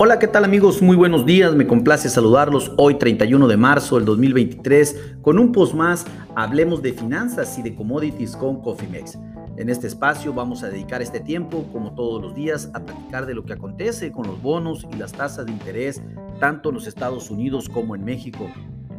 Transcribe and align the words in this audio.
Hola, 0.00 0.20
¿qué 0.20 0.28
tal 0.28 0.44
amigos? 0.44 0.80
Muy 0.80 0.94
buenos 0.94 1.26
días, 1.26 1.56
me 1.56 1.66
complace 1.66 2.08
saludarlos 2.08 2.70
hoy 2.76 2.94
31 2.94 3.48
de 3.48 3.56
marzo 3.56 3.96
del 3.96 4.04
2023 4.04 5.16
con 5.22 5.40
un 5.40 5.50
post 5.50 5.74
más, 5.74 6.06
hablemos 6.36 6.82
de 6.82 6.92
finanzas 6.92 7.58
y 7.58 7.62
de 7.62 7.74
commodities 7.74 8.36
con 8.36 8.62
Cofimex. 8.62 9.18
En 9.56 9.68
este 9.68 9.88
espacio 9.88 10.32
vamos 10.32 10.62
a 10.62 10.68
dedicar 10.68 11.02
este 11.02 11.18
tiempo, 11.18 11.66
como 11.72 11.96
todos 11.96 12.22
los 12.22 12.32
días, 12.36 12.70
a 12.74 12.84
platicar 12.84 13.26
de 13.26 13.34
lo 13.34 13.44
que 13.44 13.54
acontece 13.54 14.12
con 14.12 14.28
los 14.28 14.40
bonos 14.40 14.86
y 14.88 14.94
las 14.94 15.10
tasas 15.10 15.46
de 15.46 15.50
interés, 15.50 16.00
tanto 16.38 16.68
en 16.68 16.76
los 16.76 16.86
Estados 16.86 17.28
Unidos 17.28 17.68
como 17.68 17.96
en 17.96 18.04
México. 18.04 18.48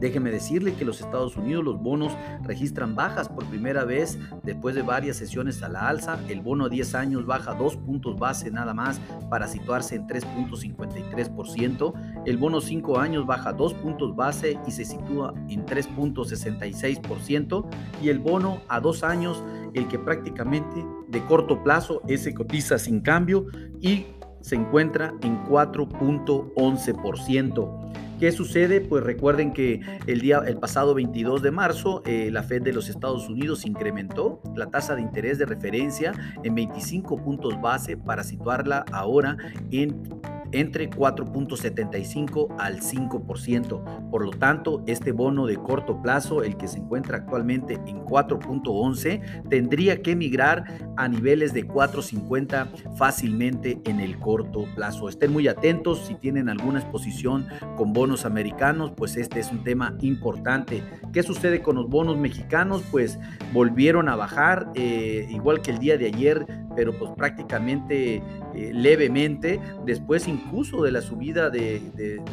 Déjeme 0.00 0.30
decirle 0.30 0.74
que 0.74 0.84
los 0.84 1.00
Estados 1.00 1.36
Unidos 1.36 1.64
los 1.64 1.80
bonos 1.80 2.12
registran 2.42 2.94
bajas 2.94 3.28
por 3.28 3.44
primera 3.46 3.84
vez 3.84 4.18
después 4.42 4.74
de 4.74 4.82
varias 4.82 5.16
sesiones 5.16 5.62
a 5.62 5.68
la 5.68 5.88
alza. 5.88 6.18
El 6.28 6.42
bono 6.42 6.66
a 6.66 6.68
10 6.68 6.94
años 6.94 7.26
baja 7.26 7.54
dos 7.54 7.76
puntos 7.76 8.18
base 8.18 8.50
nada 8.50 8.74
más 8.74 9.00
para 9.30 9.48
situarse 9.48 9.96
en 9.96 10.06
3.53%. 10.06 12.22
El 12.26 12.36
bono 12.36 12.60
5 12.60 12.98
años 12.98 13.26
baja 13.26 13.52
dos 13.52 13.74
puntos 13.74 14.14
base 14.14 14.58
y 14.66 14.70
se 14.70 14.84
sitúa 14.84 15.32
en 15.48 15.64
3.66%. 15.64 17.66
Y 18.02 18.08
el 18.08 18.18
bono 18.18 18.60
a 18.68 18.80
2 18.80 19.04
años, 19.04 19.44
el 19.74 19.86
que 19.88 19.98
prácticamente 19.98 20.84
de 21.08 21.24
corto 21.24 21.62
plazo, 21.62 22.02
ese 22.08 22.34
cotiza 22.34 22.78
sin 22.78 23.00
cambio 23.00 23.46
y 23.80 24.06
se 24.40 24.56
encuentra 24.56 25.14
en 25.22 25.42
4.11%. 25.44 28.05
¿Qué 28.18 28.32
sucede? 28.32 28.80
Pues 28.80 29.04
recuerden 29.04 29.52
que 29.52 29.82
el, 30.06 30.22
día, 30.22 30.40
el 30.46 30.56
pasado 30.56 30.94
22 30.94 31.42
de 31.42 31.50
marzo 31.50 32.02
eh, 32.06 32.30
la 32.32 32.42
Fed 32.42 32.62
de 32.62 32.72
los 32.72 32.88
Estados 32.88 33.28
Unidos 33.28 33.66
incrementó 33.66 34.40
la 34.54 34.66
tasa 34.70 34.94
de 34.94 35.02
interés 35.02 35.36
de 35.36 35.44
referencia 35.44 36.14
en 36.42 36.54
25 36.54 37.22
puntos 37.22 37.60
base 37.60 37.98
para 37.98 38.24
situarla 38.24 38.86
ahora 38.90 39.36
en 39.70 40.15
entre 40.56 40.88
4.75 40.88 42.54
al 42.58 42.80
5%. 42.80 44.10
Por 44.10 44.24
lo 44.24 44.30
tanto, 44.30 44.82
este 44.86 45.12
bono 45.12 45.46
de 45.46 45.56
corto 45.56 46.00
plazo, 46.00 46.42
el 46.42 46.56
que 46.56 46.66
se 46.66 46.78
encuentra 46.78 47.18
actualmente 47.18 47.74
en 47.86 48.04
4.11, 48.04 49.48
tendría 49.48 50.00
que 50.02 50.16
migrar 50.16 50.64
a 50.96 51.08
niveles 51.08 51.52
de 51.52 51.66
4.50 51.66 52.96
fácilmente 52.96 53.80
en 53.84 54.00
el 54.00 54.18
corto 54.18 54.64
plazo. 54.74 55.08
Estén 55.08 55.32
muy 55.32 55.46
atentos 55.46 56.06
si 56.06 56.14
tienen 56.14 56.48
alguna 56.48 56.80
exposición 56.80 57.46
con 57.76 57.92
bonos 57.92 58.24
americanos, 58.24 58.92
pues 58.96 59.16
este 59.16 59.40
es 59.40 59.52
un 59.52 59.62
tema 59.62 59.94
importante. 60.00 60.82
¿Qué 61.12 61.22
sucede 61.22 61.60
con 61.60 61.76
los 61.76 61.88
bonos 61.88 62.16
mexicanos? 62.16 62.82
Pues 62.90 63.18
volvieron 63.52 64.08
a 64.08 64.16
bajar, 64.16 64.70
eh, 64.74 65.26
igual 65.30 65.60
que 65.60 65.72
el 65.72 65.78
día 65.78 65.98
de 65.98 66.06
ayer, 66.06 66.46
pero 66.76 66.96
pues 66.96 67.10
prácticamente 67.16 68.22
eh, 68.54 68.70
levemente, 68.72 69.60
después 69.84 70.28
incluso 70.28 70.82
de 70.82 70.92
la 70.92 71.00
subida 71.00 71.50
de, 71.50 71.82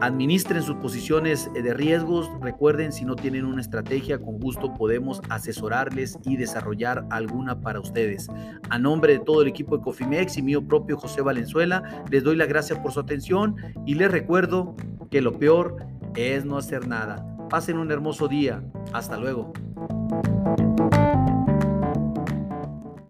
Administren 0.00 0.62
sus 0.62 0.76
posiciones 0.76 1.50
de 1.52 1.74
riesgos. 1.74 2.30
Recuerden, 2.40 2.92
si 2.92 3.04
no 3.04 3.16
tienen 3.16 3.44
una 3.44 3.60
estrategia, 3.60 4.18
con 4.18 4.38
gusto 4.38 4.72
podemos 4.74 5.20
asesorarles 5.28 6.18
y 6.24 6.36
desarrollar 6.36 7.04
alguna 7.10 7.60
para 7.60 7.80
ustedes. 7.80 8.28
A 8.70 8.78
nombre 8.78 9.14
de 9.14 9.18
todo 9.18 9.42
el 9.42 9.48
equipo 9.48 9.76
de 9.76 9.82
Cofimex 9.82 10.38
y 10.38 10.42
mío 10.42 10.66
propio 10.66 10.96
José 10.96 11.20
Valenzuela, 11.20 12.04
les 12.10 12.22
doy 12.22 12.36
las 12.36 12.48
gracias 12.48 12.78
por 12.78 12.92
su 12.92 13.00
atención 13.00 13.56
y 13.86 13.94
les 13.94 14.10
recuerdo 14.10 14.76
que 15.10 15.20
lo 15.20 15.38
peor 15.38 15.76
es 16.14 16.44
no 16.44 16.58
hacer 16.58 16.86
nada. 16.86 17.26
Pasen 17.48 17.78
un 17.78 17.90
hermoso 17.90 18.28
día. 18.28 18.62
Hasta 18.92 19.16
luego. 19.16 19.52